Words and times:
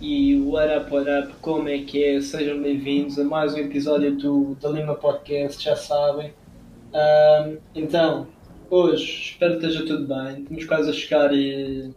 e 0.00 0.40
what 0.40 0.74
up, 0.74 0.90
what 0.90 1.06
up, 1.10 1.30
como 1.42 1.68
é 1.68 1.78
que 1.78 2.02
é? 2.02 2.20
Sejam 2.22 2.62
bem-vindos 2.62 3.18
a 3.18 3.24
mais 3.24 3.52
um 3.52 3.58
episódio 3.58 4.16
do 4.16 4.56
da 4.58 4.70
Lima 4.70 4.94
Podcast, 4.94 5.62
já 5.62 5.76
sabem. 5.76 6.32
Então, 7.74 8.26
hoje 8.70 9.04
espero 9.04 9.58
que 9.58 9.66
esteja 9.66 9.84
tudo 9.84 10.06
bem. 10.06 10.42
Estamos 10.42 10.64
quase 10.64 10.88
a 10.88 10.92
chegar 10.94 11.34
eh, 11.34 11.90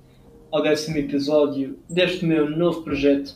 ao 0.52 0.62
décimo 0.62 0.98
episódio 0.98 1.80
deste 1.90 2.26
meu 2.26 2.50
novo 2.50 2.82
projeto 2.82 3.36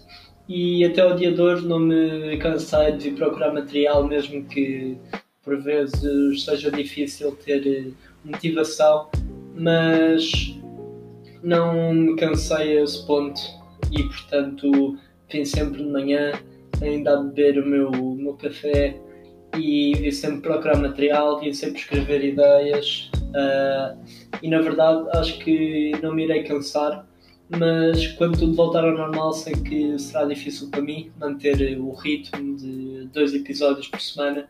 e 0.50 0.84
até 0.84 1.06
o 1.06 1.16
dia 1.16 1.32
de 1.32 1.42
hoje 1.42 1.66
não 1.66 1.80
me 1.80 2.38
cansei 2.38 2.92
de 2.92 3.12
procurar 3.12 3.54
material, 3.54 4.06
mesmo 4.06 4.44
que 4.44 4.98
por 5.44 5.62
vezes 5.62 6.44
seja 6.44 6.70
difícil 6.70 7.32
ter 7.38 7.66
eh, 7.66 7.92
motivação, 8.22 9.08
mas 9.56 10.60
não 11.42 11.94
me 11.94 12.18
cansei 12.18 12.80
a 12.80 12.84
esse 12.84 13.08
ponto 13.08 13.57
e 13.92 14.04
portanto 14.04 14.98
vim 15.32 15.46
sempre 15.46 15.84
de 15.84 15.90
manhã 15.90 16.32
ainda 16.82 17.18
a 17.18 17.24
beber 17.24 17.60
o 17.60 17.66
meu, 17.66 17.90
o 17.90 18.16
meu 18.16 18.34
café 18.34 18.96
e 19.58 19.94
vim 19.96 20.12
sempre 20.12 20.42
procurar 20.42 20.78
material, 20.78 21.40
vim 21.40 21.54
sempre 21.54 21.80
escrever 21.80 22.24
ideias 22.24 23.10
uh, 23.30 23.98
e 24.42 24.50
na 24.50 24.62
verdade 24.62 25.08
acho 25.18 25.40
que 25.40 25.92
não 26.02 26.14
me 26.14 26.24
irei 26.24 26.44
cansar 26.44 27.06
mas 27.50 28.08
quando 28.08 28.38
tudo 28.38 28.54
voltar 28.54 28.84
ao 28.84 28.92
normal 28.92 29.32
sei 29.32 29.54
que 29.54 29.98
será 29.98 30.26
difícil 30.26 30.70
para 30.70 30.82
mim 30.82 31.12
manter 31.20 31.80
o 31.80 31.94
ritmo 31.94 32.58
de 32.58 33.10
dois 33.14 33.34
episódios 33.34 33.88
por 33.88 34.02
semana 34.02 34.48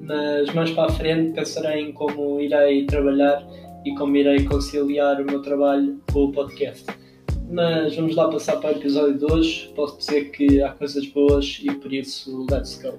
mas 0.00 0.52
mais 0.52 0.70
para 0.72 0.90
a 0.90 0.92
frente 0.92 1.32
pensarei 1.32 1.82
em 1.82 1.92
como 1.92 2.40
irei 2.40 2.84
trabalhar 2.86 3.46
e 3.84 3.94
como 3.94 4.16
irei 4.16 4.44
conciliar 4.44 5.20
o 5.20 5.24
meu 5.24 5.42
trabalho 5.42 6.00
com 6.12 6.24
o 6.24 6.32
podcast. 6.32 6.86
Mas 7.52 7.94
vamos 7.94 8.16
lá 8.16 8.30
passar 8.30 8.56
para 8.56 8.70
o 8.70 8.76
episódio 8.78 9.18
de 9.18 9.30
hoje. 9.30 9.70
Posso 9.76 9.98
dizer 9.98 10.30
que 10.30 10.62
há 10.62 10.70
coisas 10.70 11.06
boas 11.08 11.60
e 11.62 11.70
por 11.70 11.92
isso, 11.92 12.46
let's 12.50 12.80
go! 12.82 12.98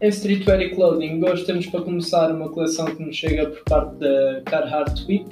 Em 0.00 0.08
Streetwear 0.08 0.62
e 0.62 0.74
Clothing, 0.74 1.22
hoje 1.22 1.44
temos 1.44 1.66
para 1.66 1.82
começar 1.82 2.34
uma 2.34 2.48
coleção 2.48 2.86
que 2.86 3.04
nos 3.04 3.14
chega 3.14 3.50
por 3.50 3.64
parte 3.64 3.96
da 3.96 4.40
Carhartt 4.46 5.04
Week, 5.06 5.26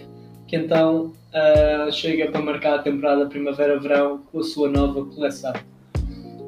que 0.47 0.57
então 0.57 1.15
uh, 1.33 1.91
chega 1.91 2.31
para 2.31 2.43
marcar 2.43 2.81
a 2.81 2.83
temporada 2.83 3.25
primavera-verão 3.25 4.19
com 4.31 4.41
a 4.41 4.43
sua 4.43 4.69
nova 4.69 5.07
coleção. 5.07 5.55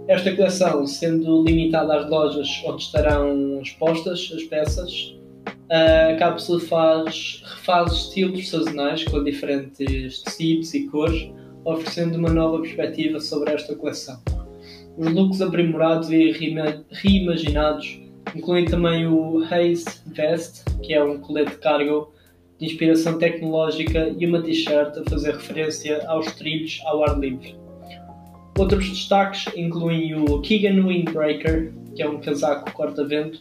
Esta 0.06 0.36
coleção, 0.36 0.86
sendo 0.86 1.42
limitada 1.42 1.96
às 1.96 2.10
lojas 2.10 2.46
onde 2.66 2.82
estarão 2.82 3.62
expostas 3.62 4.30
as 4.34 4.42
peças, 4.42 5.18
a 5.70 6.16
cápsula 6.16 6.60
faz, 6.60 7.42
refaz 7.44 7.92
estilos 7.92 8.48
sazonais 8.48 9.04
com 9.04 9.22
diferentes 9.22 10.22
tecidos 10.22 10.74
e 10.74 10.88
cores, 10.88 11.30
oferecendo 11.64 12.18
uma 12.18 12.30
nova 12.30 12.60
perspectiva 12.60 13.20
sobre 13.20 13.52
esta 13.52 13.74
coleção. 13.76 14.20
Os 14.98 15.12
looks 15.12 15.40
aprimorados 15.40 16.10
e 16.10 16.32
reimaginados 16.90 18.00
incluem 18.34 18.64
também 18.64 19.06
o 19.06 19.44
Haze 19.44 19.84
Vest, 20.06 20.64
que 20.82 20.92
é 20.92 21.02
um 21.02 21.20
colete 21.20 21.56
cargo 21.58 22.12
de 22.58 22.66
inspiração 22.66 23.16
tecnológica, 23.16 24.12
e 24.18 24.26
uma 24.26 24.42
t-shirt 24.42 24.98
a 24.98 25.08
fazer 25.08 25.32
referência 25.32 26.04
aos 26.08 26.26
trilhos 26.32 26.80
ao 26.84 27.04
ar 27.04 27.18
livre. 27.18 27.56
Outros 28.58 28.88
destaques 28.88 29.46
incluem 29.56 30.14
o 30.14 30.40
Keegan 30.40 30.82
Windbreaker, 30.86 31.72
que 31.94 32.02
é 32.02 32.08
um 32.08 32.20
casaco 32.20 32.70
corta-vento 32.72 33.40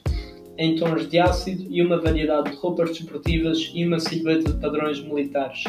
em 0.60 0.76
tons 0.76 1.10
de 1.10 1.18
ácido 1.18 1.66
e 1.70 1.82
uma 1.82 2.00
variedade 2.00 2.52
de 2.52 2.58
roupas 2.58 2.92
desportivas 2.92 3.72
e 3.74 3.86
uma 3.86 4.00
silhueta 4.00 4.52
de 4.52 4.60
padrões 4.60 5.02
militares. 5.02 5.64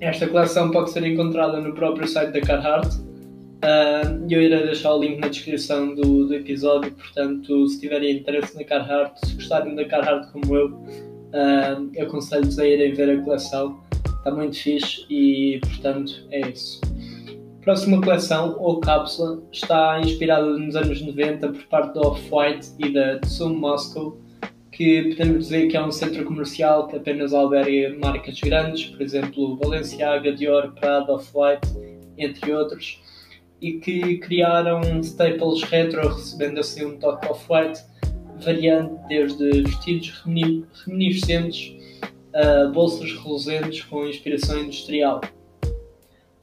Esta 0.00 0.26
coleção 0.26 0.70
pode 0.72 0.90
ser 0.90 1.04
encontrada 1.04 1.60
no 1.60 1.74
próprio 1.74 2.08
site 2.08 2.32
da 2.32 2.40
Carhartt 2.40 3.06
uh, 3.64 4.26
eu 4.28 4.42
irei 4.42 4.64
deixar 4.64 4.94
o 4.94 5.00
link 5.00 5.18
na 5.18 5.28
descrição 5.28 5.94
do, 5.94 6.26
do, 6.26 6.34
episódio, 6.34 6.92
portanto, 6.92 7.66
se 7.68 7.80
tiverem 7.80 8.18
interesse 8.18 8.56
na 8.56 8.64
Carhartt, 8.64 9.18
se 9.26 9.34
gostarem 9.34 9.74
da 9.74 9.84
Carhartt 9.84 10.30
como 10.32 10.56
eu, 10.56 10.68
uh, 10.68 12.02
aconselho-vos 12.02 12.58
a 12.58 12.66
irem 12.66 12.92
ver 12.92 13.10
a 13.10 13.22
coleção. 13.22 13.80
Está 14.18 14.30
muito 14.32 14.56
fixe 14.56 15.06
e, 15.08 15.60
portanto, 15.60 16.26
é 16.30 16.48
isso 16.48 16.80
próxima 17.66 18.00
coleção, 18.00 18.54
ou 18.60 18.78
cápsula, 18.78 19.42
está 19.50 20.00
inspirada 20.00 20.46
nos 20.56 20.76
anos 20.76 21.02
90 21.02 21.48
por 21.48 21.64
parte 21.64 21.94
da 21.94 22.00
Off-White 22.02 22.68
e 22.78 22.92
da 22.92 23.18
Tsum 23.18 23.54
Moscow, 23.54 24.16
que 24.70 25.16
podemos 25.16 25.46
dizer 25.46 25.66
que 25.66 25.76
é 25.76 25.84
um 25.84 25.90
centro 25.90 26.24
comercial 26.24 26.86
que 26.86 26.94
apenas 26.94 27.34
alberga 27.34 27.98
marcas 27.98 28.38
grandes, 28.38 28.84
por 28.84 29.02
exemplo, 29.02 29.56
Balenciaga, 29.56 30.32
Dior, 30.32 30.74
Prada, 30.74 31.12
Off-White, 31.12 31.66
entre 32.16 32.52
outros, 32.52 33.02
e 33.60 33.80
que 33.80 34.18
criaram 34.18 34.80
staples 35.00 35.64
retro, 35.64 36.06
recebendo 36.06 36.60
assim 36.60 36.84
um 36.84 36.96
toque 36.96 37.26
Off-White, 37.26 37.80
variando 38.44 38.96
desde 39.08 39.62
vestidos 39.62 40.22
reminiscentes 40.86 41.74
a 42.32 42.68
bolsas 42.68 43.12
reluzentes 43.12 43.82
com 43.82 44.06
inspiração 44.06 44.60
industrial. 44.60 45.20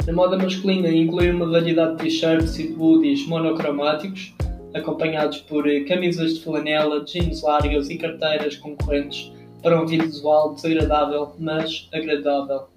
Na 0.06 0.12
moda 0.12 0.38
masculina 0.38 0.90
inclui 0.90 1.32
uma 1.32 1.48
variedade 1.48 1.96
de 1.96 2.04
t-shirts 2.04 2.60
e 2.60 2.76
hoodies 2.78 3.26
monocromáticos, 3.26 4.34
acompanhados 4.74 5.38
por 5.38 5.66
eh, 5.66 5.82
camisas 5.86 6.34
de 6.34 6.44
flanela, 6.44 7.06
jeans 7.06 7.42
largas 7.42 7.90
e 7.90 7.98
carteiras 7.98 8.58
concorrentes 8.58 9.32
para 9.62 9.82
um 9.82 9.86
visual 9.86 10.54
desagradável, 10.56 11.34
mas 11.40 11.88
agradável. 11.94 12.68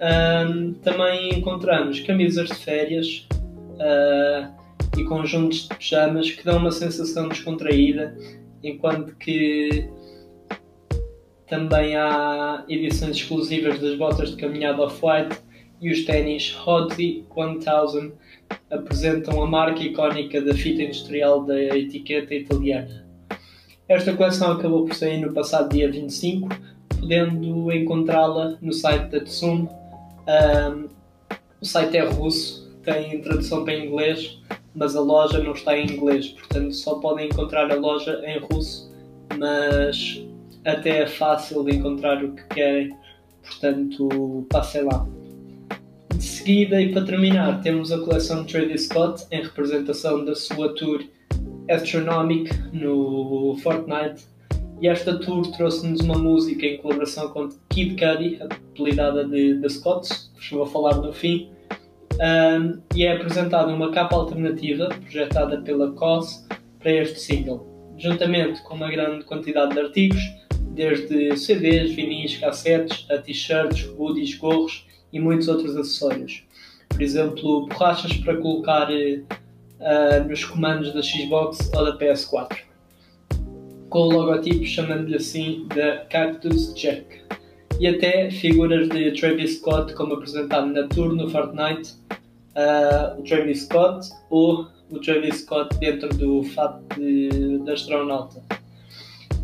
Um, 0.00 0.74
também 0.74 1.30
encontramos 1.38 1.98
camisas 2.00 2.48
de 2.48 2.54
férias 2.56 3.26
uh, 3.72 4.52
e 4.96 5.02
conjuntos 5.04 5.68
de 5.68 5.74
pijamas 5.74 6.30
que 6.30 6.44
dão 6.44 6.58
uma 6.58 6.70
sensação 6.70 7.28
descontraída, 7.28 8.16
enquanto 8.62 9.16
que 9.16 9.88
também 11.48 11.96
há 11.96 12.64
edições 12.68 13.16
exclusivas 13.16 13.80
das 13.80 13.96
botas 13.96 14.30
de 14.30 14.36
caminhada 14.36 14.80
off-white 14.82 15.43
e 15.84 15.92
os 15.92 16.02
ténis 16.06 16.56
Hodzi 16.66 17.26
1000 17.36 18.12
apresentam 18.70 19.42
a 19.42 19.46
marca 19.46 19.82
icónica 19.82 20.40
da 20.40 20.54
fita 20.54 20.82
industrial 20.82 21.44
da 21.44 21.60
etiqueta 21.76 22.34
italiana. 22.34 23.04
Esta 23.86 24.16
coleção 24.16 24.52
acabou 24.52 24.86
por 24.86 24.94
sair 24.94 25.18
no 25.18 25.34
passado 25.34 25.68
dia 25.68 25.90
25, 25.92 26.48
podendo 26.88 27.70
encontrá-la 27.70 28.56
no 28.62 28.72
site 28.72 29.10
da 29.10 29.20
Tsum. 29.20 29.68
Um, 30.26 30.88
o 31.60 31.66
site 31.66 31.98
é 31.98 32.04
russo, 32.08 32.66
tem 32.82 33.20
tradução 33.20 33.62
para 33.62 33.76
inglês, 33.76 34.38
mas 34.74 34.96
a 34.96 35.00
loja 35.02 35.42
não 35.42 35.52
está 35.52 35.76
em 35.76 35.84
inglês, 35.84 36.28
portanto 36.28 36.72
só 36.72 36.94
podem 36.94 37.26
encontrar 37.26 37.70
a 37.70 37.74
loja 37.74 38.22
em 38.24 38.38
russo, 38.38 38.90
mas 39.36 40.24
até 40.64 41.02
é 41.02 41.06
fácil 41.06 41.62
de 41.62 41.76
encontrar 41.76 42.24
o 42.24 42.32
que 42.32 42.44
querem, 42.54 42.96
portanto 43.42 44.46
passem 44.48 44.82
lá. 44.84 45.06
De 46.16 46.22
seguida, 46.22 46.80
e 46.80 46.92
para 46.92 47.04
terminar, 47.04 47.60
temos 47.60 47.90
a 47.90 47.98
coleção 47.98 48.44
de 48.44 48.52
Travis 48.52 48.84
Scott 48.84 49.24
em 49.32 49.42
representação 49.42 50.24
da 50.24 50.34
sua 50.34 50.72
tour 50.74 51.02
Astronomic 51.68 52.50
no 52.72 53.56
Fortnite. 53.62 54.24
E 54.80 54.86
esta 54.86 55.18
tour 55.18 55.50
trouxe-nos 55.56 56.00
uma 56.00 56.16
música 56.16 56.66
em 56.66 56.76
colaboração 56.78 57.28
com 57.30 57.48
Kid 57.68 57.96
Cudi, 57.96 58.38
apelidada 58.40 59.24
de 59.24 59.60
The 59.60 59.68
Scotts, 59.68 60.32
que 60.38 60.54
vou 60.54 60.66
falar 60.66 60.96
no 60.98 61.12
fim. 61.12 61.50
Um, 62.14 62.80
e 62.94 63.04
é 63.04 63.16
apresentada 63.16 63.72
uma 63.72 63.90
capa 63.90 64.14
alternativa 64.14 64.88
projetada 64.88 65.60
pela 65.62 65.90
COS 65.92 66.46
para 66.78 66.92
este 66.92 67.18
single, 67.18 67.66
juntamente 67.98 68.62
com 68.62 68.74
uma 68.74 68.88
grande 68.88 69.24
quantidade 69.24 69.74
de 69.74 69.80
artigos, 69.80 70.22
desde 70.70 71.36
CDs, 71.36 71.92
vinis, 71.92 72.36
cassetes, 72.36 73.04
a 73.10 73.18
t-shirts, 73.18 73.88
hoodies, 73.98 74.36
gorros 74.36 74.86
e 75.14 75.20
muitos 75.20 75.48
outros 75.48 75.76
acessórios. 75.76 76.42
Por 76.88 77.00
exemplo, 77.00 77.66
borrachas 77.68 78.16
para 78.18 78.36
colocar 78.36 78.88
uh, 78.90 80.28
nos 80.28 80.44
comandos 80.44 80.92
da 80.92 81.00
Xbox 81.00 81.70
ou 81.74 81.84
da 81.84 81.96
PS4. 81.96 82.58
Com 83.88 83.98
o 84.00 84.12
logotipo 84.12 84.64
chamando-lhe 84.64 85.16
assim 85.16 85.66
da 85.74 85.98
Cactus 86.06 86.74
Jack. 86.74 87.22
E 87.80 87.86
até 87.86 88.30
figuras 88.30 88.88
de 88.88 89.12
Travis 89.12 89.58
Scott, 89.58 89.94
como 89.94 90.14
apresentado 90.14 90.66
na 90.66 90.86
tour 90.88 91.14
no 91.14 91.30
Fortnite, 91.30 91.94
uh, 92.56 93.18
o 93.18 93.22
Travis 93.22 93.62
Scott 93.62 94.10
ou 94.30 94.66
o 94.90 94.98
Travis 94.98 95.42
Scott 95.42 95.76
dentro 95.78 96.08
do 96.10 96.42
fato 96.42 96.82
de, 96.96 97.58
de 97.58 97.70
astronauta. 97.70 98.42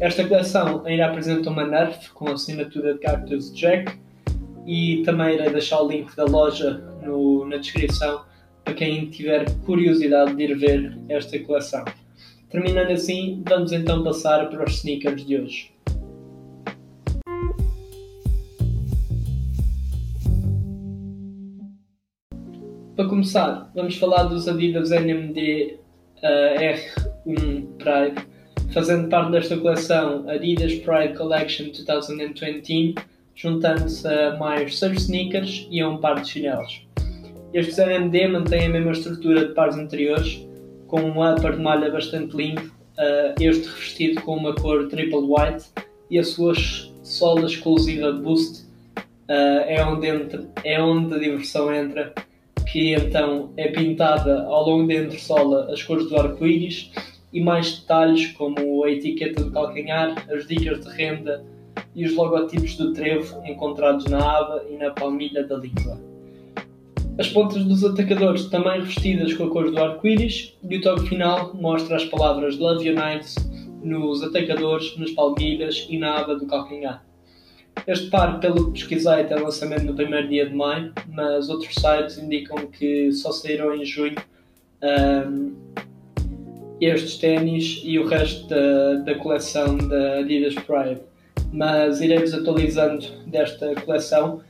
Esta 0.00 0.26
coleção 0.26 0.82
ainda 0.84 1.06
apresenta 1.06 1.50
uma 1.50 1.66
Nerf 1.66 2.10
com 2.12 2.28
a 2.28 2.32
assinatura 2.32 2.94
de 2.94 3.00
Cactus 3.00 3.54
Jack 3.54 3.92
e 4.70 5.02
também 5.02 5.34
irei 5.34 5.50
deixar 5.50 5.82
o 5.82 5.88
link 5.88 6.14
da 6.14 6.24
loja 6.24 6.80
no, 7.02 7.44
na 7.44 7.56
descrição 7.56 8.22
para 8.64 8.72
quem 8.72 9.10
tiver 9.10 9.50
curiosidade 9.66 10.32
de 10.36 10.44
ir 10.44 10.56
ver 10.56 10.96
esta 11.08 11.36
coleção. 11.40 11.84
Terminando 12.48 12.92
assim, 12.92 13.42
vamos 13.48 13.72
então 13.72 14.04
passar 14.04 14.48
para 14.48 14.64
os 14.64 14.76
sneakers 14.76 15.26
de 15.26 15.40
hoje. 15.40 15.72
Para 22.94 23.08
começar, 23.08 23.72
vamos 23.74 23.96
falar 23.96 24.24
dos 24.24 24.46
Adidas 24.46 24.92
NMD 24.92 25.78
uh, 26.18 26.26
eh, 26.26 26.76
R1 27.26 27.66
Pride, 27.76 28.24
fazendo 28.72 29.08
parte 29.08 29.32
desta 29.32 29.56
coleção 29.56 30.28
Adidas 30.28 30.74
Pride 30.74 31.14
Collection 31.16 31.72
2020 31.72 32.94
juntando-se 33.40 34.06
a 34.06 34.36
mais 34.36 34.78
surf 34.78 34.96
sneakers 34.96 35.66
e 35.70 35.80
a 35.80 35.88
um 35.88 35.96
par 35.96 36.20
de 36.20 36.28
chinelos. 36.28 36.86
Estes 37.54 37.78
NMD 37.78 38.28
mantêm 38.28 38.66
a 38.66 38.68
mesma 38.68 38.92
estrutura 38.92 39.46
de 39.46 39.54
pares 39.54 39.76
anteriores, 39.76 40.46
com 40.86 41.00
um 41.00 41.26
upper 41.26 41.56
de 41.56 41.62
malha 41.62 41.90
bastante 41.90 42.36
limpo, 42.36 42.60
uh, 42.60 43.34
este 43.40 43.66
revestido 43.66 44.20
com 44.22 44.36
uma 44.36 44.54
cor 44.54 44.88
triple 44.88 45.20
white 45.20 45.64
e 46.10 46.18
a 46.18 46.24
sua 46.24 46.52
sola 47.02 47.46
exclusiva 47.46 48.12
Boost 48.12 48.64
uh, 48.96 49.64
é, 49.66 49.82
onde 49.84 50.06
entra, 50.06 50.46
é 50.62 50.80
onde 50.80 51.14
a 51.14 51.18
diversão 51.18 51.74
entra, 51.74 52.12
que 52.70 52.94
então 52.94 53.52
é 53.56 53.68
pintada 53.68 54.42
ao 54.42 54.68
longo 54.68 54.86
da 54.86 54.94
entressola 54.94 55.72
as 55.72 55.82
cores 55.82 56.08
do 56.10 56.16
arco-íris 56.16 56.90
e 57.32 57.40
mais 57.40 57.78
detalhes 57.78 58.26
como 58.32 58.84
a 58.84 58.90
etiqueta 58.90 59.44
do 59.44 59.50
calcanhar, 59.50 60.26
as 60.30 60.46
dicas 60.46 60.80
de 60.80 60.90
renda 60.90 61.42
e 61.94 62.04
os 62.04 62.14
logotipos 62.14 62.76
do 62.76 62.92
trevo 62.92 63.40
encontrados 63.44 64.06
na 64.06 64.18
aba 64.18 64.64
e 64.70 64.76
na 64.76 64.90
palmilha 64.90 65.46
da 65.46 65.56
língua. 65.56 65.98
As 67.18 67.28
pontas 67.28 67.64
dos 67.64 67.84
atacadores 67.84 68.46
também 68.46 68.80
revestidas 68.80 69.34
com 69.34 69.44
a 69.44 69.50
cor 69.50 69.70
do 69.70 69.78
arco-íris 69.78 70.56
e 70.68 70.76
o 70.76 70.80
toque 70.80 71.08
final 71.08 71.54
mostra 71.54 71.96
as 71.96 72.04
palavras 72.04 72.56
Love 72.58 72.88
United 72.88 73.28
nos 73.82 74.22
atacadores, 74.22 74.96
nas 74.96 75.10
palmilhas 75.10 75.86
e 75.90 75.98
na 75.98 76.18
aba 76.18 76.36
do 76.36 76.46
calcanhar. 76.46 77.04
Este 77.86 78.08
par, 78.10 78.40
pelo 78.40 78.66
que 78.66 78.80
pesquisei, 78.80 79.24
tem 79.24 79.38
lançamento 79.38 79.84
no 79.84 79.94
primeiro 79.94 80.28
dia 80.28 80.48
de 80.48 80.54
maio, 80.54 80.92
mas 81.08 81.48
outros 81.48 81.74
sites 81.74 82.18
indicam 82.18 82.66
que 82.66 83.12
só 83.12 83.32
saíram 83.32 83.74
em 83.74 83.84
junho 83.84 84.16
um, 84.82 85.54
estes 86.80 87.18
ténis 87.18 87.82
e 87.84 87.98
o 87.98 88.06
resto 88.06 88.48
da, 88.48 88.94
da 88.94 89.14
coleção 89.16 89.76
da 89.76 90.18
Adidas 90.18 90.54
Pride. 90.54 91.00
Mas 91.52 92.00
irei 92.00 92.18
desatualizando 92.18 93.06
desta 93.26 93.74
coleção. 93.74 94.40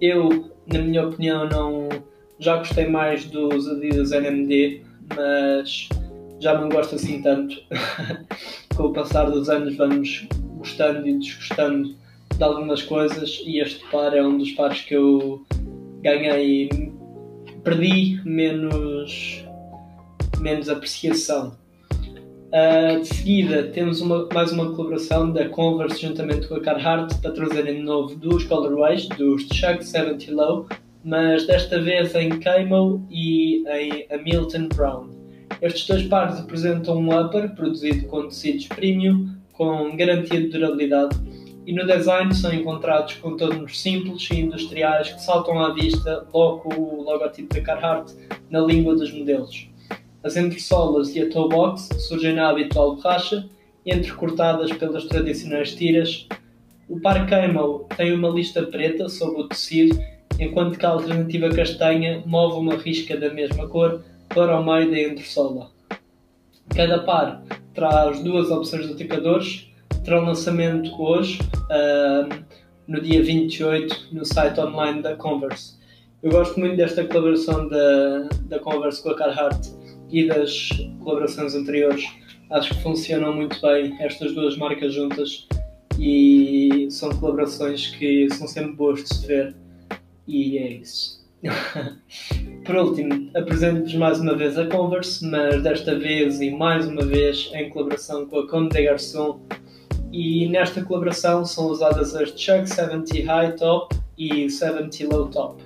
Eu 0.00 0.54
na 0.66 0.78
minha 0.78 1.06
opinião, 1.06 1.48
não 1.48 1.88
já 2.38 2.56
gostei 2.56 2.86
mais 2.86 3.24
dos 3.26 3.68
Adidas 3.68 4.12
NMD, 4.12 4.82
mas 5.14 5.88
já 6.40 6.58
não 6.58 6.68
gosto 6.68 6.94
assim 6.96 7.22
tanto. 7.22 7.56
Com 8.76 8.84
o 8.84 8.92
passar 8.92 9.30
dos 9.30 9.48
anos 9.48 9.76
vamos 9.76 10.26
gostando 10.56 11.06
e 11.06 11.18
desgostando 11.18 11.94
de 12.36 12.42
algumas 12.42 12.82
coisas 12.82 13.40
e 13.46 13.60
este 13.60 13.84
par 13.90 14.16
é 14.16 14.22
um 14.22 14.38
dos 14.38 14.50
pares 14.52 14.80
que 14.80 14.94
eu 14.94 15.44
ganhei 16.02 16.68
perdi 17.62 18.20
menos 18.24 19.44
menos 20.40 20.68
apreciação 20.68 21.56
Uh, 22.54 23.00
de 23.00 23.08
seguida, 23.08 23.64
temos 23.64 24.00
uma, 24.00 24.28
mais 24.32 24.52
uma 24.52 24.72
colaboração 24.76 25.32
da 25.32 25.48
Converse 25.48 26.00
juntamente 26.00 26.46
com 26.46 26.54
a 26.54 26.60
Carhartt 26.60 27.12
para 27.20 27.32
trazerem 27.32 27.78
de 27.78 27.82
novo 27.82 28.14
duas 28.14 28.44
colorways 28.44 29.08
dos 29.08 29.42
Chuck 29.52 29.84
70 29.84 30.32
Low, 30.32 30.68
mas 31.02 31.48
desta 31.48 31.82
vez 31.82 32.14
em 32.14 32.28
Camo 32.38 33.04
e 33.10 33.64
em 33.66 34.06
Hamilton 34.08 34.68
Brown. 34.68 35.08
Estes 35.60 35.84
dois 35.88 36.04
pares 36.04 36.38
apresentam 36.38 36.98
um 36.98 37.20
upper 37.20 37.52
produzido 37.56 38.06
com 38.06 38.28
tecidos 38.28 38.68
premium 38.68 39.30
com 39.52 39.96
garantia 39.96 40.40
de 40.40 40.46
durabilidade 40.46 41.18
e 41.66 41.72
no 41.72 41.84
design 41.84 42.32
são 42.32 42.54
encontrados 42.54 43.14
contornos 43.14 43.82
simples 43.82 44.28
e 44.30 44.38
industriais 44.38 45.10
que 45.10 45.20
saltam 45.20 45.58
à 45.58 45.74
vista 45.74 46.24
logo 46.32 46.72
o 46.72 47.02
logotipo 47.02 47.52
da 47.52 47.60
Carhartt 47.62 48.14
na 48.48 48.60
língua 48.60 48.94
dos 48.94 49.12
modelos. 49.12 49.73
As 50.24 50.38
entressolas 50.38 51.14
e 51.14 51.20
a 51.20 51.28
toe 51.28 51.50
box 51.50 51.90
surgem 51.98 52.34
na 52.34 52.48
habitual 52.48 52.96
borracha, 52.96 53.46
entrecortadas 53.84 54.72
pelas 54.72 55.04
tradicionais 55.04 55.74
tiras. 55.74 56.26
O 56.88 56.98
par 56.98 57.28
Camel 57.28 57.86
tem 57.94 58.14
uma 58.14 58.30
lista 58.30 58.62
preta 58.62 59.10
sobre 59.10 59.42
o 59.42 59.48
tecido, 59.48 60.02
enquanto 60.40 60.78
que 60.78 60.86
a 60.86 60.88
alternativa 60.88 61.50
castanha 61.50 62.22
move 62.24 62.58
uma 62.58 62.74
risca 62.74 63.18
da 63.18 63.34
mesma 63.34 63.68
cor 63.68 64.02
para 64.30 64.58
o 64.58 64.64
meio 64.64 64.90
da 64.90 64.98
entressola. 64.98 65.70
Cada 66.74 67.00
par 67.00 67.42
traz 67.74 68.22
duas 68.22 68.50
opções 68.50 68.86
de 68.86 68.94
atacadores, 68.94 69.68
terá 70.06 70.22
um 70.22 70.24
lançamento 70.24 70.90
hoje, 71.02 71.38
uh, 71.64 72.44
no 72.88 72.98
dia 72.98 73.22
28, 73.22 74.08
no 74.10 74.24
site 74.24 74.58
online 74.58 75.02
da 75.02 75.16
Converse. 75.16 75.74
Eu 76.22 76.30
gosto 76.30 76.58
muito 76.58 76.76
desta 76.76 77.04
colaboração 77.04 77.68
da, 77.68 78.28
da 78.46 78.58
Converse 78.58 79.02
com 79.02 79.10
a 79.10 79.14
Carhartt 79.14 79.83
e 80.14 80.28
das 80.28 80.68
colaborações 81.00 81.56
anteriores. 81.56 82.04
Acho 82.50 82.72
que 82.72 82.82
funcionam 82.82 83.34
muito 83.34 83.60
bem 83.60 83.96
estas 84.00 84.32
duas 84.32 84.56
marcas 84.56 84.94
juntas 84.94 85.48
e 85.98 86.86
são 86.88 87.10
colaborações 87.10 87.88
que 87.96 88.28
são 88.32 88.46
sempre 88.46 88.72
boas 88.72 89.02
de 89.02 89.12
se 89.12 89.26
ver 89.26 89.56
e 90.28 90.58
é 90.58 90.72
isso. 90.74 91.24
Por 92.64 92.76
último, 92.76 93.28
apresento-vos 93.34 93.94
mais 93.94 94.20
uma 94.20 94.36
vez 94.36 94.56
a 94.56 94.66
Converse, 94.66 95.26
mas 95.26 95.62
desta 95.62 95.98
vez 95.98 96.40
e 96.40 96.50
mais 96.50 96.86
uma 96.86 97.04
vez 97.04 97.50
em 97.52 97.68
colaboração 97.70 98.24
com 98.26 98.38
a 98.38 98.48
Conde 98.48 98.76
de 98.76 98.84
Garçon. 98.84 99.40
E 100.12 100.48
nesta 100.48 100.82
colaboração 100.84 101.44
são 101.44 101.66
usadas 101.66 102.14
as 102.14 102.28
Chuck 102.40 102.68
70 102.68 103.24
High 103.24 103.56
Top 103.56 103.94
e 104.16 104.48
70 104.48 105.08
Low 105.12 105.28
Top, 105.28 105.60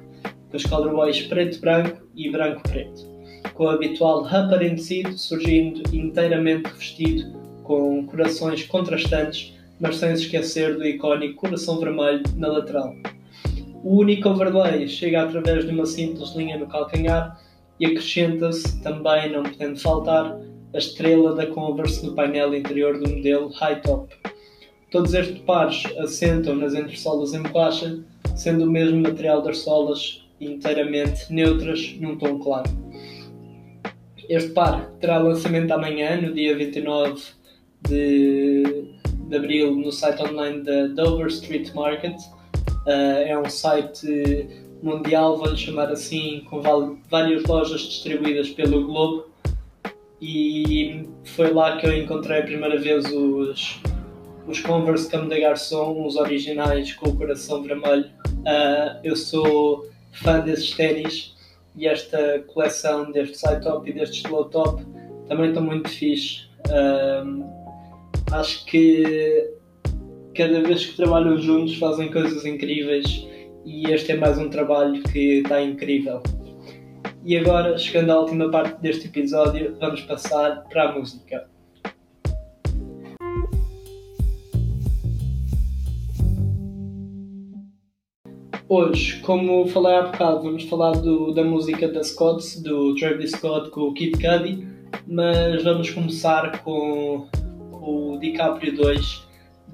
com 0.51 0.57
as 0.57 0.65
colorways 0.65 1.21
preto-branco 1.23 1.99
e 2.17 2.31
branco-preto 2.31 3.18
com 3.55 3.65
o 3.65 3.69
habitual 3.69 4.25
upper 4.25 4.63
em 4.63 4.77
tecido 4.77 5.17
surgindo 5.17 5.83
inteiramente 5.95 6.69
revestido 6.69 7.39
com 7.63 8.07
corações 8.07 8.65
contrastantes, 8.65 9.55
mas 9.79 9.97
sem 9.97 10.17
se 10.17 10.23
esquecer 10.23 10.77
do 10.77 10.87
icónico 10.87 11.41
coração 11.43 11.79
vermelho 11.79 12.23
na 12.37 12.49
lateral. 12.49 12.95
O 13.85 13.99
único 13.99 14.29
overlay 14.29 14.89
chega 14.89 15.23
através 15.23 15.65
de 15.65 15.73
uma 15.73 15.87
simples 15.87 16.35
linha 16.35 16.59
no 16.59 16.67
calcanhar 16.67 17.41
e 17.79 17.87
acrescenta-se, 17.87 18.83
também 18.83 19.31
não 19.31 19.45
podendo 19.45 19.79
faltar, 19.79 20.37
a 20.75 20.79
estrela 20.79 21.35
da 21.35 21.47
Converse 21.47 22.05
no 22.05 22.15
painel 22.15 22.55
interior 22.55 22.99
do 22.99 23.09
modelo 23.09 23.49
High 23.49 23.81
Top. 23.83 24.15
Todos 24.91 25.15
estes 25.15 25.39
pares 25.41 25.85
assentam 25.99 26.57
nas 26.57 26.75
entressolas 26.75 27.35
em 27.35 27.43
borracha, 27.43 27.99
sendo 28.35 28.65
o 28.65 28.71
mesmo 28.71 29.01
material 29.01 29.43
das 29.43 29.59
solas 29.59 30.27
inteiramente 30.41 31.33
neutras 31.33 31.95
num 32.01 32.17
tom 32.17 32.39
claro. 32.39 32.71
Este 34.29 34.51
par 34.51 34.91
terá 35.01 35.17
lançamento 35.17 35.73
amanhã, 35.73 36.21
no 36.21 36.35
dia 36.35 36.55
29 36.55 37.23
de, 37.89 38.63
de 39.27 39.37
abril, 39.37 39.75
no 39.75 39.91
site 39.91 40.23
online 40.23 40.63
da 40.63 40.89
Dover 40.89 41.29
Street 41.29 41.73
Market. 41.73 42.15
Uh, 42.87 43.25
é 43.27 43.39
um 43.39 43.49
site 43.49 44.47
mundial, 44.83 45.39
vou-lhe 45.39 45.57
chamar 45.57 45.91
assim, 45.91 46.45
com 46.51 46.61
várias 47.09 47.43
lojas 47.45 47.81
distribuídas 47.81 48.51
pelo 48.51 48.87
globo. 48.87 49.29
E 50.21 51.09
foi 51.25 51.51
lá 51.51 51.79
que 51.79 51.87
eu 51.87 51.97
encontrei 51.97 52.41
a 52.41 52.43
primeira 52.43 52.79
vez 52.79 53.07
os, 53.07 53.81
os 54.47 54.61
Converse 54.61 55.11
Comme 55.11 55.31
de 55.31 55.41
Garçon, 55.41 56.05
os 56.05 56.17
originais 56.17 56.93
com 56.93 57.09
o 57.09 57.17
coração 57.17 57.63
vermelho. 57.63 58.11
Uh, 58.41 59.01
eu 59.03 59.17
sou 59.17 59.87
fã 60.13 60.41
desses 60.41 60.73
ténis 60.73 61.38
e 61.77 61.87
esta 61.87 62.41
coleção 62.49 63.11
deste 63.13 63.39
side 63.39 63.63
top 63.63 63.89
e 63.89 63.93
deste 63.93 64.27
low 64.29 64.47
top 64.47 64.85
também 65.29 65.49
estão 65.49 65.63
muito 65.63 65.89
fixe. 65.89 66.49
Um, 66.71 67.45
acho 68.33 68.65
que 68.67 69.51
cada 70.35 70.63
vez 70.63 70.87
que 70.87 70.97
trabalham 70.97 71.39
juntos 71.39 71.77
fazem 71.79 72.11
coisas 72.11 72.45
incríveis 72.45 73.27
e 73.65 73.91
este 73.91 74.13
é 74.13 74.17
mais 74.17 74.39
um 74.39 74.49
trabalho 74.49 75.03
que 75.05 75.41
está 75.41 75.61
incrível. 75.61 76.23
E 77.25 77.37
agora, 77.37 77.77
chegando 77.77 78.11
à 78.11 78.21
última 78.21 78.51
parte 78.51 78.81
deste 78.81 79.07
episódio, 79.07 79.77
vamos 79.79 80.01
passar 80.03 80.65
para 80.69 80.91
a 80.91 80.93
música. 80.93 81.49
Hoje, 88.71 89.19
como 89.21 89.67
falei 89.69 89.95
há 89.95 90.03
bocado, 90.03 90.43
vamos 90.43 90.65
falar 90.65 90.93
do, 90.93 91.33
da 91.33 91.43
música 91.43 91.89
da 91.89 92.05
Scott, 92.05 92.61
do 92.61 92.95
Travis 92.97 93.31
Scott 93.31 93.71
com 93.71 93.81
o 93.81 93.95
Kid 93.95 94.19
Cudi, 94.19 94.69
mas 95.07 95.65
vamos 95.65 95.89
começar 95.89 96.63
com, 96.63 97.27
o 97.73 98.19
DiCaprio 98.21 98.77
2 98.77 99.27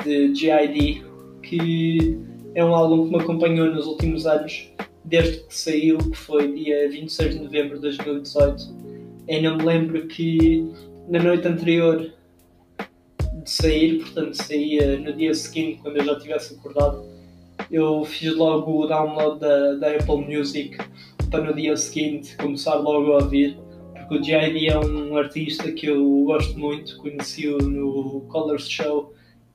de 0.04 0.32
G.I.D., 0.32 1.02
que 1.42 2.20
é 2.54 2.64
um 2.64 2.72
álbum 2.72 3.06
que 3.06 3.16
me 3.16 3.20
acompanhou 3.20 3.68
nos 3.74 3.84
últimos 3.84 4.26
anos, 4.26 4.70
desde 5.04 5.38
que 5.38 5.52
saiu, 5.56 5.98
que 5.98 6.16
foi 6.16 6.54
dia 6.54 6.88
26 6.88 7.34
de 7.34 7.42
novembro 7.42 7.74
de 7.74 7.82
2018. 7.82 8.62
Ainda 9.28 9.56
me 9.56 9.64
lembro 9.64 10.06
que 10.06 10.70
na 11.08 11.20
noite 11.20 11.48
anterior 11.48 12.12
de 13.42 13.50
sair, 13.50 13.98
portanto 13.98 14.34
saía 14.34 15.00
no 15.00 15.12
dia 15.12 15.34
seguinte, 15.34 15.80
quando 15.82 15.96
eu 15.96 16.04
já 16.04 16.16
tivesse 16.16 16.54
acordado, 16.54 17.13
eu 17.70 18.04
fiz 18.04 18.34
logo 18.34 18.84
o 18.84 18.86
download 18.86 19.40
da, 19.40 19.74
da 19.74 19.90
Apple 19.92 20.24
Music 20.26 20.76
para 21.30 21.44
no 21.44 21.54
dia 21.54 21.76
seguinte 21.76 22.36
começar 22.36 22.74
logo 22.74 23.12
a 23.12 23.24
ouvir, 23.24 23.58
porque 23.92 24.14
o 24.16 24.20
J.I.D. 24.20 24.68
é 24.68 24.78
um 24.78 25.16
artista 25.16 25.72
que 25.72 25.86
eu 25.86 26.24
gosto 26.24 26.58
muito, 26.58 26.96
conheci-o 26.98 27.58
no 27.58 28.22
Colors 28.28 28.68
Show 28.68 29.12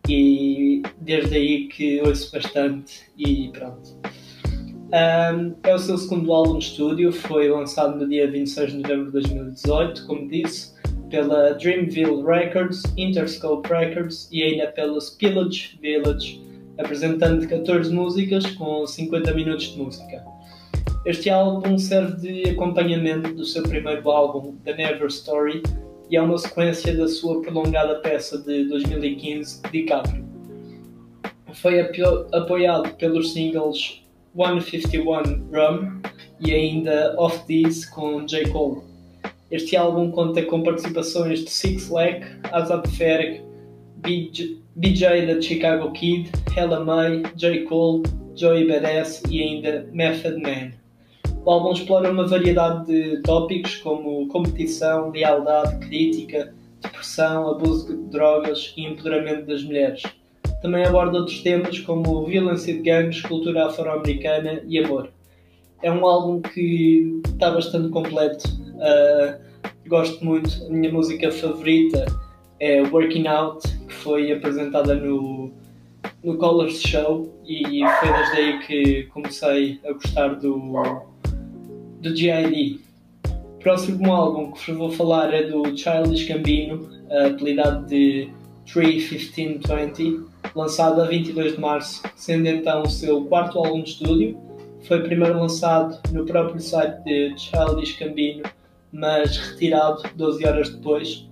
e 0.08 0.82
desde 1.00 1.36
aí 1.36 1.68
que 1.68 2.02
ouço 2.02 2.32
bastante 2.32 3.10
e 3.18 3.50
pronto. 3.50 3.98
Um, 4.92 5.56
é 5.64 5.76
o 5.76 5.78
seu 5.78 5.98
segundo 5.98 6.34
álbum 6.34 6.58
de 6.58 6.66
estúdio, 6.66 7.12
foi 7.12 7.48
lançado 7.48 8.00
no 8.00 8.10
dia 8.10 8.30
26 8.30 8.72
de 8.72 8.78
novembro 8.80 9.06
de 9.06 9.12
2018, 9.12 10.08
como 10.08 10.28
disse, 10.28 10.74
pela 11.10 11.54
Dreamville 11.54 12.24
Records, 12.24 12.82
Interscope 12.98 13.70
Records 13.70 14.28
e 14.32 14.42
ainda 14.42 14.68
pela 14.68 15.00
Spillage 15.00 15.78
Village, 15.80 16.42
apresentando 16.80 17.48
14 17.48 17.94
músicas 17.94 18.46
com 18.56 18.88
50 18.88 19.34
minutos 19.34 19.74
de 19.74 19.78
música. 19.82 20.26
Este 21.06 21.30
álbum 21.30 21.78
serve 21.78 22.44
de 22.44 22.50
acompanhamento 22.50 23.34
do 23.34 23.46
seu 23.46 23.64
primeiro 23.64 24.10
álbum, 24.10 24.56
The 24.64 24.76
Never 24.76 25.08
Story, 25.08 25.62
e 26.10 26.18
é 26.18 26.22
uma 26.22 26.38
sequência 26.38 26.96
da 26.96 27.08
sua 27.08 27.42
prolongada 27.42 27.96
peça 27.96 28.38
de 28.40 28.66
2015, 28.66 29.62
DiCaprio. 29.72 30.28
Foi 31.54 31.80
apoiado 32.32 32.96
pelos 32.96 33.34
singles 33.34 34.04
151 34.36 35.50
Rum 35.52 36.02
e 36.40 36.54
ainda 36.54 37.16
Off 37.18 37.46
These 37.46 37.90
com 37.92 38.26
J. 38.26 38.50
Cole. 38.50 38.82
Este 39.52 39.76
álbum 39.76 40.12
conta 40.12 40.44
com 40.44 40.62
participações 40.62 41.44
de 41.44 41.50
Six 41.50 41.90
Lack, 41.90 42.26
Azab 42.52 42.88
Ferg, 42.90 43.42
BJ 44.02 45.26
da 45.26 45.42
Chicago 45.42 45.92
Kid, 45.92 46.32
Hella 46.56 46.80
May, 46.80 47.24
J. 47.36 47.64
Cole, 47.66 48.04
Joey 48.36 48.68
Badass 48.68 49.22
e 49.30 49.42
ainda 49.42 49.88
Method 49.92 50.42
Man. 50.42 50.72
O 51.46 51.52
álbum 51.52 51.72
explora 51.72 52.12
uma 52.12 52.28
variedade 52.28 52.86
de 52.86 53.22
tópicos 53.22 53.78
como 53.78 54.28
competição, 54.28 55.10
lealdade, 55.10 55.80
crítica, 55.88 56.54
depressão, 56.82 57.50
abuso 57.50 57.88
de 57.88 58.10
drogas 58.10 58.74
e 58.78 58.86
empoderamento 58.86 59.46
das 59.46 59.64
mulheres. 59.64 60.04
Também 60.62 60.86
aborda 60.86 61.20
outros 61.20 61.42
temas 61.42 61.80
como 61.80 62.26
violência 62.26 62.74
de 62.74 62.82
gangues, 62.82 63.22
cultura 63.22 63.68
afro-americana 63.68 64.62
e 64.68 64.78
amor. 64.78 65.10
É 65.82 65.90
um 65.90 66.06
álbum 66.06 66.42
que 66.42 67.22
está 67.26 67.52
bastante 67.52 67.90
completo. 67.90 68.46
Uh, 68.76 69.40
gosto 69.88 70.24
muito. 70.24 70.66
A 70.66 70.70
minha 70.70 70.92
música 70.92 71.32
favorita 71.32 72.06
é 72.60 72.82
Working 72.82 73.28
Out, 73.28 73.68
que 73.88 73.94
foi 73.94 74.32
apresentada 74.32 74.96
no, 74.96 75.52
no 76.24 76.38
Colors 76.38 76.82
Show 76.82 77.34
e 77.46 77.82
foi 78.00 78.14
desde 78.14 78.38
aí 78.38 78.60
que 78.60 79.04
comecei 79.14 79.80
a 79.86 79.94
gostar 79.94 80.36
do, 80.36 80.74
do 82.02 82.16
G.I.D. 82.16 82.80
O 83.28 83.60
próximo 83.60 84.12
álbum 84.14 84.52
que 84.52 84.72
vou 84.72 84.92
falar 84.92 85.34
é 85.34 85.44
do 85.44 85.78
Childish 85.78 86.28
Gambino, 86.28 86.90
apelidado 87.28 87.86
de 87.86 88.30
31520, 88.66 90.22
lançado 90.56 91.02
a 91.02 91.06
22 91.06 91.54
de 91.54 91.60
março, 91.60 92.04
sendo 92.16 92.48
então 92.48 92.84
o 92.84 92.90
seu 92.90 93.26
quarto 93.26 93.58
álbum 93.58 93.82
de 93.82 93.90
estúdio. 93.92 94.38
Foi 94.84 95.02
primeiro 95.02 95.40
lançado 95.40 96.00
no 96.12 96.26
próprio 96.26 96.60
site 96.62 97.04
de 97.04 97.34
Childish 97.38 97.98
Gambino, 98.00 98.44
mas 98.92 99.38
retirado 99.38 100.04
12 100.16 100.46
horas 100.46 100.70
depois. 100.70 101.29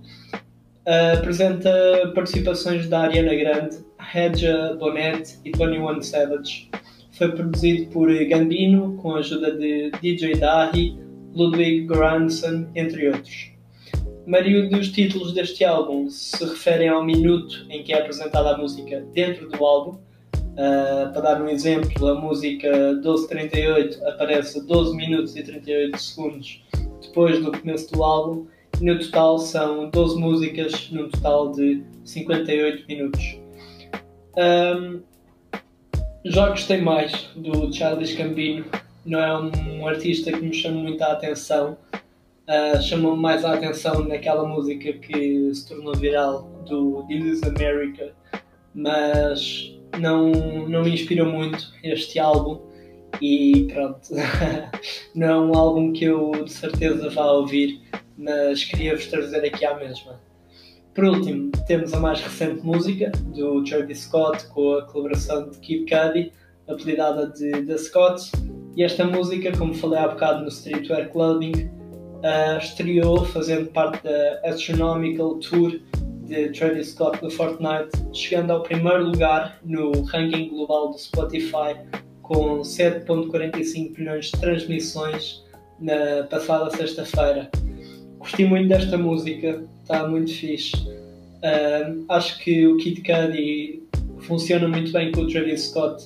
Uh, 0.88 1.18
apresenta 1.18 1.70
participações 2.14 2.88
da 2.88 3.00
Ariana 3.00 3.34
Grande, 3.34 3.76
Hedja 4.14 4.74
Bonnet 4.80 5.38
e 5.44 5.52
21 5.52 6.00
Savage. 6.00 6.70
Foi 7.12 7.30
produzido 7.30 7.90
por 7.90 8.08
Gambino 8.24 8.96
com 8.96 9.14
a 9.14 9.18
ajuda 9.18 9.52
de 9.52 9.90
DJ 10.00 10.36
Dahi, 10.36 10.98
Ludwig 11.34 11.86
Göransson, 11.86 12.68
entre 12.74 13.08
outros. 13.08 13.50
A 14.26 14.70
dos 14.70 14.88
títulos 14.88 15.34
deste 15.34 15.62
álbum 15.62 16.08
se 16.08 16.42
referem 16.42 16.88
ao 16.88 17.04
minuto 17.04 17.66
em 17.68 17.82
que 17.82 17.92
é 17.92 18.00
apresentada 18.00 18.54
a 18.54 18.56
música 18.56 19.04
dentro 19.12 19.46
do 19.50 19.62
álbum. 19.62 19.98
Uh, 20.32 21.12
para 21.12 21.20
dar 21.20 21.42
um 21.42 21.50
exemplo, 21.50 22.08
a 22.08 22.14
música 22.18 22.94
1238 22.94 24.06
aparece 24.06 24.66
12 24.66 24.96
minutos 24.96 25.36
e 25.36 25.42
38 25.42 25.98
segundos 25.98 26.62
depois 27.02 27.44
do 27.44 27.52
começo 27.52 27.92
do 27.92 28.02
álbum 28.02 28.46
no 28.80 28.98
total 28.98 29.38
são 29.38 29.90
12 29.90 30.18
músicas 30.18 30.90
num 30.90 31.08
total 31.08 31.52
de 31.52 31.82
58 32.04 32.86
minutos. 32.86 33.38
Um, 34.36 35.00
já 36.24 36.50
gostei 36.50 36.80
mais 36.80 37.12
do 37.36 37.72
Charles 37.72 38.14
Gambino, 38.14 38.64
não 39.04 39.20
é 39.20 39.38
um, 39.38 39.86
artista 39.86 40.30
que 40.30 40.40
me 40.40 40.52
chama 40.52 40.82
muito 40.82 41.02
a 41.02 41.12
atenção. 41.12 41.76
Uh, 42.48 42.80
Chamou-me 42.80 43.20
mais 43.20 43.44
a 43.44 43.54
atenção 43.54 44.04
naquela 44.04 44.46
música 44.46 44.92
que 44.92 45.54
se 45.54 45.68
tornou 45.68 45.94
viral 45.94 46.42
do 46.66 47.04
This 47.08 47.42
America, 47.42 48.14
mas 48.74 49.74
não, 49.98 50.30
não 50.68 50.82
me 50.82 50.94
inspirou 50.94 51.26
muito 51.26 51.72
este 51.82 52.18
álbum 52.18 52.60
e 53.20 53.68
pronto. 53.72 54.08
não 55.14 55.26
é 55.26 55.40
um 55.40 55.54
álbum 55.54 55.92
que 55.92 56.04
eu 56.04 56.30
de 56.44 56.52
certeza 56.52 57.10
vá 57.10 57.30
ouvir, 57.32 57.80
mas 58.18 58.64
queria-vos 58.64 59.06
trazer 59.06 59.44
aqui 59.46 59.64
à 59.64 59.76
mesma. 59.76 60.20
Por 60.94 61.04
último, 61.04 61.52
temos 61.68 61.94
a 61.94 62.00
mais 62.00 62.20
recente 62.20 62.60
música 62.66 63.12
do 63.34 63.62
Travis 63.62 64.00
Scott 64.00 64.44
com 64.48 64.74
a 64.74 64.82
colaboração 64.82 65.48
de 65.48 65.58
Kid 65.58 65.86
Cudi, 65.88 66.32
apelidada 66.66 67.28
de 67.28 67.62
The 67.62 67.78
Scott. 67.78 68.32
E 68.76 68.82
esta 68.82 69.04
música, 69.04 69.56
como 69.56 69.72
falei 69.72 70.00
há 70.00 70.08
bocado 70.08 70.42
no 70.42 70.48
Streetwear 70.48 71.08
Clubbing, 71.10 71.52
uh, 71.52 72.58
estreou 72.58 73.24
fazendo 73.26 73.70
parte 73.70 74.02
da 74.02 74.40
Astronomical 74.44 75.36
Tour 75.36 75.80
de 76.24 76.48
Travis 76.50 76.88
Scott 76.88 77.20
do 77.20 77.30
Fortnite, 77.30 77.90
chegando 78.12 78.52
ao 78.52 78.62
primeiro 78.62 79.04
lugar 79.04 79.60
no 79.64 79.92
ranking 80.02 80.48
global 80.48 80.90
do 80.90 80.98
Spotify 80.98 81.76
com 82.22 82.60
7.45 82.60 83.98
milhões 83.98 84.26
de 84.26 84.32
transmissões 84.32 85.44
na 85.80 86.24
passada 86.24 86.70
sexta-feira. 86.76 87.50
Gostei 88.18 88.46
muito 88.46 88.68
desta 88.68 88.98
música, 88.98 89.64
está 89.82 90.06
muito 90.06 90.32
fixe. 90.32 90.76
Uh, 90.76 92.04
acho 92.08 92.38
que 92.40 92.66
o 92.66 92.76
Kid 92.78 93.02
Cudi 93.02 93.82
funciona 94.20 94.66
muito 94.68 94.92
bem 94.92 95.12
com 95.12 95.22
o 95.22 95.26
Travis 95.28 95.68
Scott. 95.68 96.04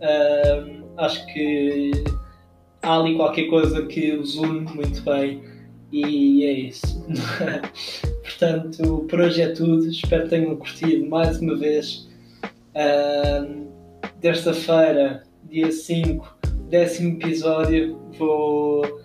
Uh, 0.00 0.84
acho 0.96 1.26
que 1.32 1.92
há 2.82 2.98
ali 2.98 3.16
qualquer 3.16 3.48
coisa 3.48 3.86
que 3.86 4.12
os 4.12 4.36
une 4.36 4.60
muito 4.72 5.02
bem 5.02 5.42
e 5.90 6.44
é 6.44 6.52
isso. 6.52 7.04
Portanto, 8.22 9.06
por 9.08 9.20
hoje 9.20 9.42
é 9.42 9.48
tudo. 9.48 9.86
Espero 9.88 10.24
que 10.24 10.30
tenham 10.30 10.56
curtido 10.56 11.06
mais 11.08 11.40
uma 11.40 11.56
vez. 11.56 12.08
Uh, 12.74 13.68
Terça-feira, 14.20 15.22
dia 15.48 15.70
5, 15.70 16.38
décimo 16.68 17.16
episódio. 17.18 17.98
Vou 18.18 19.00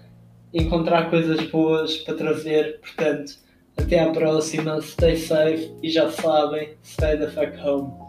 encontrar 0.54 1.10
coisas 1.10 1.42
boas 1.50 1.98
para 1.98 2.16
trazer. 2.16 2.80
Portanto, 2.80 3.34
até 3.78 4.00
à 4.00 4.12
próxima. 4.12 4.82
Stay 4.82 5.18
safe 5.18 5.72
e 5.82 5.90
já 5.90 6.10
sabem, 6.12 6.76
stay 6.84 7.18
the 7.18 7.28
fuck 7.28 7.58
home. 7.58 8.03